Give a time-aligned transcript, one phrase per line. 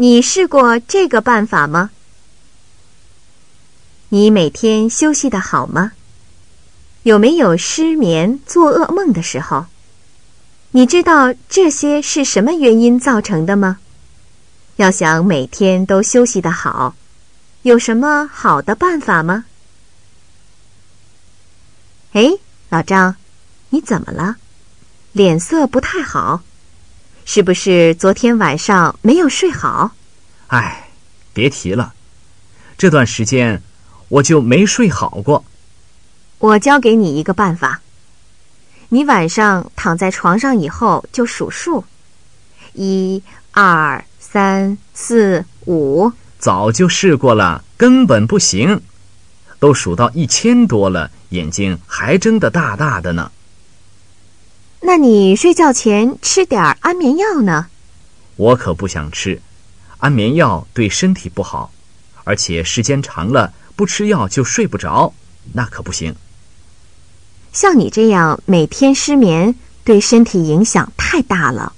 [0.00, 1.90] 你试过这个办法吗？
[4.10, 5.90] 你每天休息的好吗？
[7.02, 9.66] 有没有失眠、做噩梦的时候？
[10.70, 13.80] 你知道这些是什么原因造成的吗？
[14.76, 16.94] 要想每天都休息的好，
[17.62, 19.46] 有什么好的办法吗？
[22.12, 22.38] 哎，
[22.68, 23.16] 老张，
[23.70, 24.36] 你怎么了？
[25.10, 26.44] 脸色不太好，
[27.30, 29.90] 是不是昨天晚上没有睡好？
[30.46, 30.88] 哎，
[31.34, 31.92] 别提了，
[32.78, 33.62] 这段时间
[34.08, 35.44] 我就没睡好过。
[36.38, 37.82] 我教给你一个办法。
[38.88, 41.84] 你晚上躺在床上以后就数数，
[42.72, 46.10] 一、二、三、四、五。
[46.38, 48.80] 早就试过了，根本不行，
[49.58, 53.30] 都数到一千多了，眼睛还睁得大大的呢。
[54.80, 57.66] 那你睡觉前吃点安眠药呢？
[58.36, 59.42] 我可不想吃，
[59.98, 61.72] 安眠药对身体不好，
[62.22, 65.12] 而且时间长了不吃药就睡不着，
[65.52, 66.14] 那可不行。
[67.52, 71.72] 像你这样每天失眠，对身体影响太大了。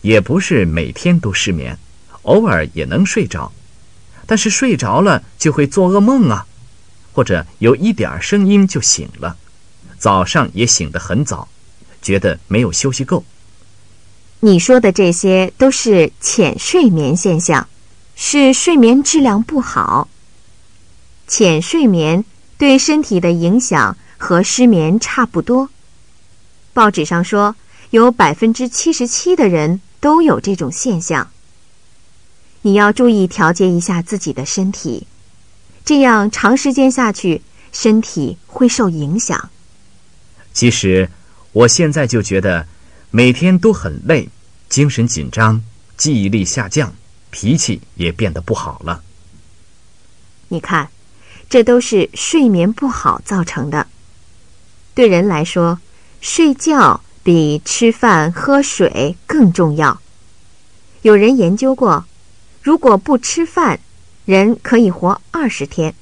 [0.00, 1.78] 也不是每天都失眠，
[2.22, 3.52] 偶尔也能睡着，
[4.26, 6.46] 但是睡着了就会做噩梦啊，
[7.12, 9.36] 或者有一点声音就醒了，
[9.98, 11.48] 早上也醒得很早，
[12.02, 13.24] 觉得没有休息够。
[14.40, 17.68] 你说的这些都是浅睡眠现象，
[18.14, 20.08] 是睡眠质量不好。
[21.26, 22.24] 浅睡眠
[22.58, 23.96] 对身体的影响。
[24.22, 25.70] 和失眠差不多。
[26.74, 27.56] 报纸上说，
[27.88, 31.30] 有百分之七十七的人都有这种现象。
[32.60, 35.06] 你要注意调节一下自己的身体，
[35.86, 37.40] 这样长时间下去，
[37.72, 39.48] 身体会受影响。
[40.52, 41.08] 其实，
[41.52, 42.66] 我现在就觉得
[43.10, 44.28] 每天都很累，
[44.68, 45.62] 精神紧张，
[45.96, 46.92] 记忆力下降，
[47.30, 49.02] 脾气也变得不好了。
[50.48, 50.88] 你看，
[51.48, 53.86] 这都是睡眠不好造成的。
[54.94, 55.80] 对人来说，
[56.20, 60.00] 睡觉比吃饭喝水更重要。
[61.02, 62.04] 有人研究过，
[62.62, 63.80] 如果不吃饭，
[64.24, 65.92] 人可以活二十天；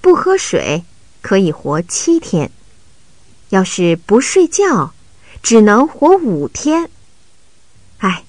[0.00, 0.84] 不喝水
[1.20, 2.48] 可以活七天；
[3.50, 4.92] 要是不睡觉，
[5.42, 6.90] 只能活五天。
[7.98, 8.24] 哎，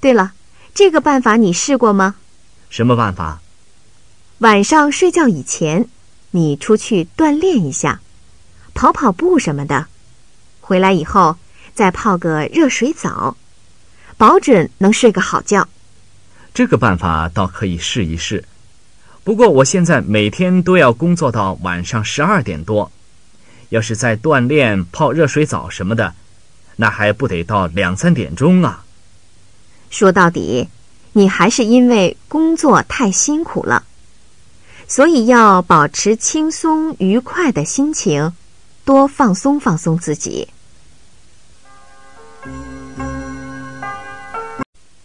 [0.00, 0.32] 对了，
[0.74, 2.16] 这个办法你试过吗？
[2.70, 3.40] 什么办法？
[4.38, 5.88] 晚上睡觉以前，
[6.30, 8.00] 你出去锻炼一下。
[8.74, 9.86] 跑跑步什么的，
[10.62, 11.36] 回来以后
[11.74, 13.36] 再泡个热水澡，
[14.16, 15.68] 保准能睡个好觉。
[16.54, 18.44] 这个办法倒可以试一试。
[19.24, 22.90] 不过我现在每天都要工作到晚上十二点多，
[23.72, 26.12] 要是再锻炼、泡热水澡什么的，
[26.76, 28.84] 那还不得到两三点钟啊？
[29.88, 30.68] 说到底，
[31.12, 33.84] 你还是因为工作太辛苦了，
[34.86, 38.34] 所以要保持轻松愉快的心情。
[38.84, 40.48] 多放松放松自己。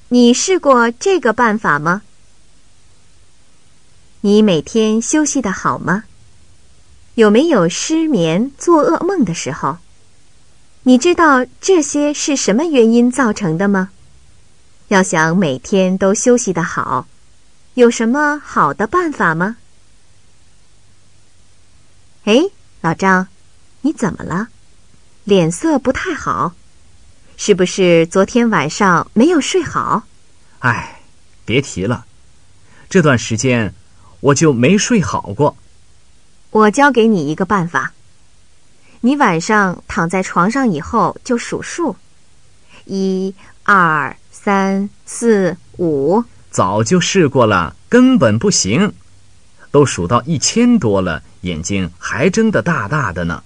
[0.10, 2.02] 你试过这个办法吗？
[4.22, 6.04] 你每天休息的好吗？
[7.18, 9.80] 有没有失眠、做噩梦的时候？
[10.84, 13.90] 你知道这些是什么原因造成的吗？
[14.90, 17.08] 要想每天都休息得好，
[17.74, 19.58] 有什么好的办法吗？
[22.26, 22.40] 哎，
[22.82, 23.28] 老张。
[23.82, 24.50] 你怎么了？
[25.24, 26.54] 脸色不太好，
[27.36, 30.04] 是不是昨天晚上没有睡好？
[30.60, 31.02] 哎，
[31.46, 32.06] 别提了，
[32.88, 33.74] 这段时间
[34.20, 35.58] 我就没睡好过。
[36.52, 37.94] 我教给你一个办法。
[39.02, 41.96] 你晚上躺在床上以后就数数，
[42.86, 46.24] 一、二、三、四、五。
[46.50, 48.94] 早就试过了，根本不行，
[49.70, 53.44] 都数到一千多了，眼睛还睁得大大的呢。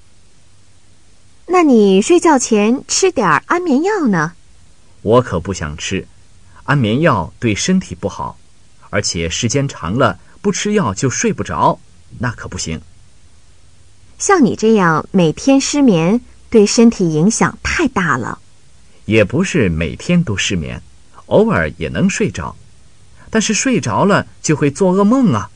[1.48, 4.34] 那你睡觉前吃点安眠药呢？
[5.02, 6.08] 我可不想吃，
[6.64, 8.38] 安眠药对身体不好，
[8.90, 11.80] 而且时间长了不吃药就睡不着，
[12.20, 12.82] 那可不行。
[14.22, 16.22] 像你这样每天失眠，
[16.52, 18.38] 对身体影响太大了。
[19.06, 20.80] 也不是每天都失眠，
[21.26, 22.56] 偶尔也能睡着，
[23.32, 25.50] 但是睡着了就会做噩梦啊，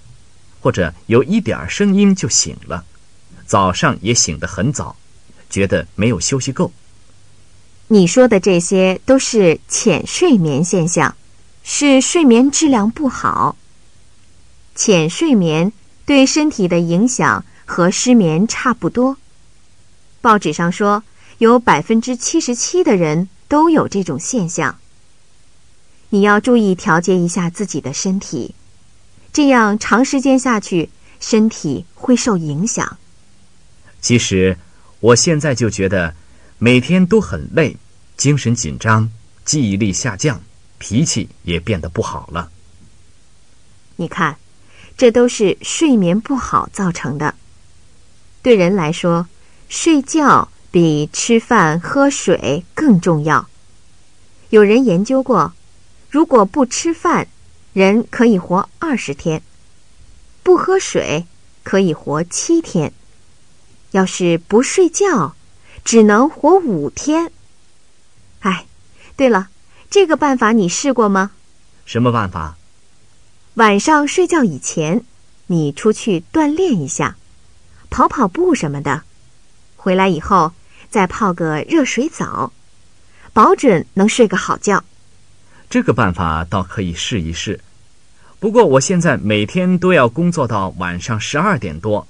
[0.61, 2.83] 或者有一点声音就醒了，
[3.45, 4.95] 早上也醒得很早。
[5.47, 6.73] 觉得没有休息够。
[7.89, 11.15] 你说的这些都是浅睡眠现象，
[11.63, 13.55] 是睡眠质量不好。
[14.73, 15.71] 浅睡眠
[16.03, 19.17] 对身体的影响和失眠差不多。
[20.21, 21.03] 报纸上说，
[21.39, 24.79] 有百分之七十七的人都有这种现象。
[26.09, 28.55] 你要注意调节一下自己的身体，
[29.33, 30.89] 这样长时间下去，
[31.19, 32.97] 身体会受影响。
[33.99, 34.57] 其实，
[34.99, 36.15] 我现在就觉得
[36.57, 37.75] 每天都很累，
[38.15, 39.11] 精神紧张，
[39.43, 40.41] 记忆力下降，
[40.77, 42.49] 脾气也变得不好了。
[43.97, 44.37] 你看，
[44.97, 47.35] 这都是睡眠不好造成的。
[48.45, 49.27] 对人来说，
[49.69, 53.49] 睡觉比吃饭喝水更重要。
[54.51, 55.53] 有人研究过，
[56.11, 57.27] 如果不吃饭，
[57.73, 59.39] 人可以活二十天；
[60.43, 61.25] 不喝水，
[61.63, 62.93] 可以活七天。
[63.89, 65.33] 要是不睡觉，
[65.83, 67.31] 只能活五天。
[68.41, 68.67] 哎，
[69.15, 69.49] 对了，
[69.89, 71.31] 这个办法你试过吗？
[71.83, 72.57] 什么办法？
[73.55, 75.03] 晚上睡觉以前，
[75.47, 77.17] 你出去锻炼一下，
[77.95, 79.03] 跑跑步什么的，
[79.77, 80.51] 回来以后
[80.89, 82.51] 再泡个热水澡，
[83.31, 84.83] 保准能睡个好觉。
[85.69, 87.61] 这个办法倒可以试一试。
[88.37, 92.05] 不过我现在每天都要工作到晚上十二点多。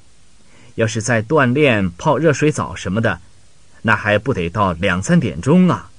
[0.73, 3.19] 要是再锻炼、泡热水澡什么的，
[3.83, 5.91] 那还不得到两三点钟啊？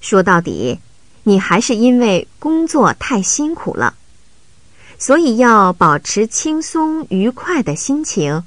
[0.00, 0.80] 说到底，
[1.22, 3.94] 你还是因为工作太辛苦了，
[4.98, 8.44] 所以要保持轻松愉快的心情，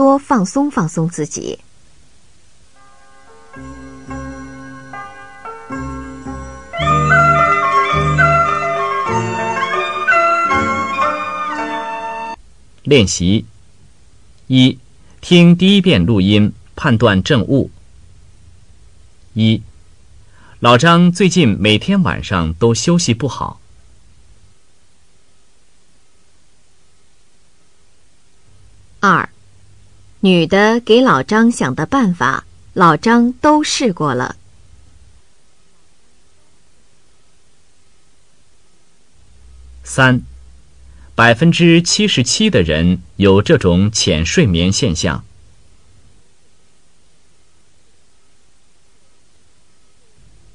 [0.00, 1.58] 多放松放松自己。
[12.82, 13.44] 练习。
[14.46, 14.78] 一，
[15.20, 17.70] 听第一遍录音，判断正误。
[19.34, 19.62] 一，
[20.60, 23.60] 老张最近每天晚上都休息不好。
[29.00, 29.29] 二，
[30.20, 32.44] 女的给老张想的办法，
[32.74, 34.36] 老张都试过了。
[39.82, 40.22] 三。
[41.14, 45.22] 百分之七十七的人有这种浅睡眠现象。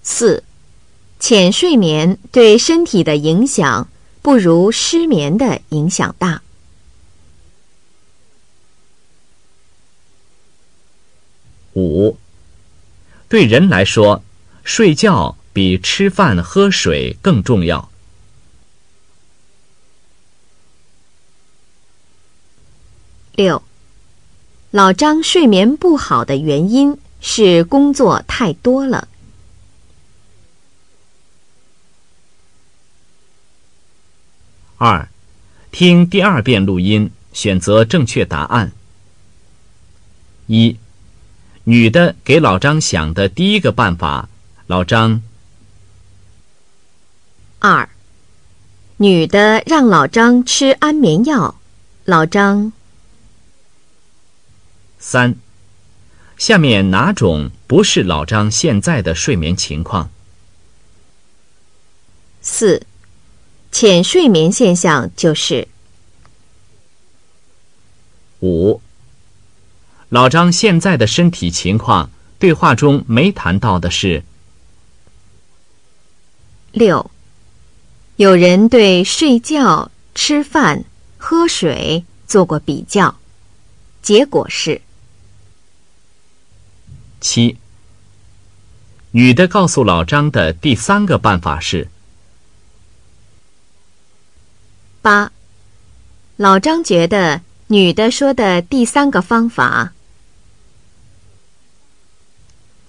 [0.01, 0.44] 四，
[1.19, 3.88] 浅睡眠对身体的影响
[4.23, 6.41] 不如失眠的影响大。
[11.75, 12.18] 五，
[13.30, 14.24] 对人来说，
[14.63, 17.89] 睡觉比吃饭喝水更重要。
[23.33, 23.62] 六，
[24.72, 29.10] 老张睡眠不好的原因是工作太多了。
[34.77, 35.10] 二，
[35.72, 38.72] 听第二遍录音，选择正确答案。
[40.48, 40.77] 一，
[41.65, 44.29] 女的给老张想的第一个办法，
[44.67, 45.21] 老张。
[47.57, 47.89] 二，
[48.97, 51.59] 女的让老张吃安眠药，
[52.03, 52.71] 老张。
[55.00, 55.35] 三，
[56.38, 60.12] 下面哪种不是老张现在的睡眠情况？
[62.41, 62.85] 四，
[63.71, 65.67] 浅睡眠现象就是。
[68.41, 68.79] 五，
[70.10, 74.24] 老张现在的身体情况，对话中没谈到的是。
[76.72, 77.10] 六，
[78.18, 80.84] 有人对睡觉、吃饭、
[81.18, 83.15] 喝水做过比较，
[84.01, 84.82] 结果是。
[87.20, 87.58] 七，
[89.12, 91.88] 女的告诉老张的第三个办法是。
[95.01, 95.32] 八，
[96.36, 99.94] 老张觉得女的说的第三个方法。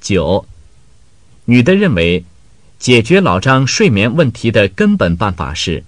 [0.06, 0.46] 九，
[1.46, 2.24] 女的认为，
[2.78, 5.82] 解决老张睡眠问题的根本办法是。